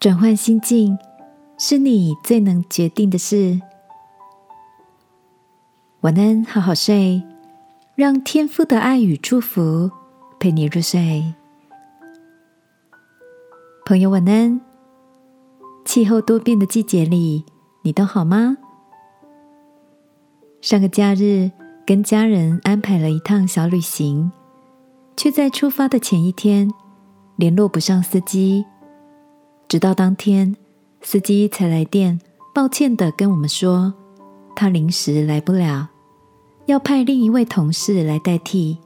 [0.00, 0.96] 转换心境
[1.58, 3.60] 是你最能决定的事。
[6.00, 7.22] 晚安，好好睡，
[7.96, 9.90] 让天父的爱与祝福
[10.38, 11.34] 陪你入睡。
[13.84, 14.58] 朋友，晚安。
[15.84, 17.44] 气候多变的季节里，
[17.82, 18.56] 你都好吗？
[20.62, 21.50] 上个假日
[21.84, 24.32] 跟家人安排了一趟小旅行，
[25.14, 26.70] 却在出发的前一天
[27.36, 28.64] 联络不上司机，
[29.70, 30.56] 直到当天
[31.00, 32.20] 司机才来电，
[32.52, 33.94] 抱歉的跟我们说
[34.56, 35.88] 他临时来不了，
[36.66, 38.78] 要派另一位同事来代替。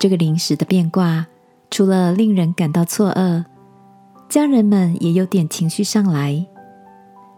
[0.00, 1.28] 这个临时的变卦，
[1.70, 3.44] 除了令人感到错愕。
[4.28, 6.44] 家人们也有点情绪上来，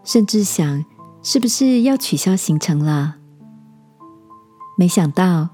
[0.03, 0.83] 甚至想
[1.21, 3.17] 是不是要取消行程了。
[4.75, 5.49] 没想到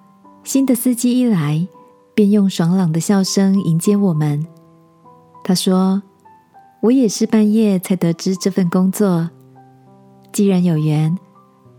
[0.46, 1.68] 新的司机一来，
[2.14, 4.48] 便用爽朗的笑声迎接我们。
[5.44, 6.02] 他说
[6.86, 9.28] ：“我也是半夜才得知这份工作，
[10.32, 11.18] 既然有缘，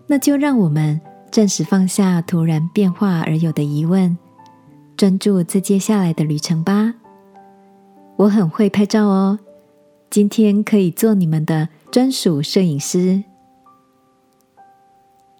[0.08, 4.18] 那就让我们暂时放下突然变化而有的疑问，
[4.96, 6.94] 专注在接下来的旅程吧。
[8.16, 9.38] 我很会拍照哦。”
[10.10, 13.22] 今天可以做你们的专属摄影师。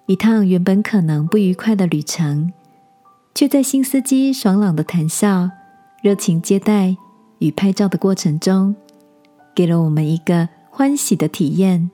[0.06, 2.52] 一趟原本可能不愉快的旅程，
[3.34, 5.50] 却在新司机爽朗的谈笑、
[6.02, 6.96] 热情接待
[7.38, 8.76] 与拍照的过程中，
[9.56, 11.90] 给了我们一个欢喜的体验。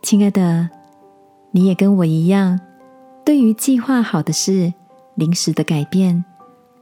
[0.00, 0.70] 亲爱的，
[1.50, 2.60] 你也跟我一样，
[3.24, 4.72] 对于计划好的事
[5.16, 6.24] 临时的改变，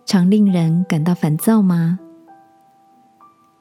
[0.04, 1.98] 常令人感到烦躁吗？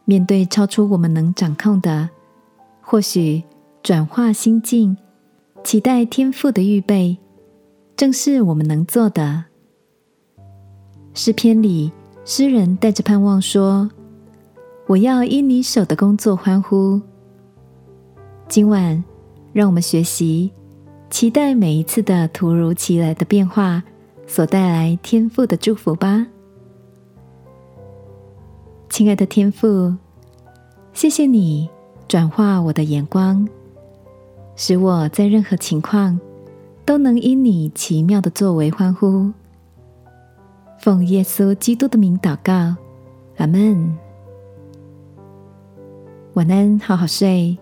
[0.04, 2.10] 面对超出我们能掌控的，
[2.82, 3.42] 或许
[3.82, 4.98] 转化心境，
[5.64, 7.18] 期待天赋的预备，
[7.96, 9.46] 正是我们能做的。
[11.14, 11.94] 诗篇里，
[12.26, 13.90] 诗人带着盼望说
[14.88, 17.02] ：“我要因你手的工作欢呼。”
[18.48, 19.04] 今晚，
[19.52, 20.52] 让我们学习，
[21.10, 23.84] 期待每一次的突如其来的变化
[24.26, 26.26] 所带来天赋的祝福吧。
[28.90, 29.94] 亲爱的天赋，
[30.94, 31.70] 谢谢你
[32.08, 33.46] 转化我的眼光，
[34.56, 36.18] 使我在任何情况
[36.86, 39.30] 都能因你奇妙的作为欢呼。
[40.80, 42.74] 奉耶稣基督的名祷告，
[43.36, 44.07] 阿门。
[46.38, 47.58] 晚安，好好睡。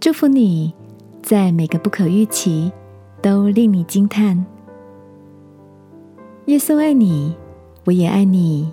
[0.00, 0.74] 祝福你
[1.22, 2.72] 在每个不可预期
[3.22, 4.44] 都令你惊叹。
[6.46, 7.36] 耶稣爱你，
[7.84, 8.72] 我也爱你。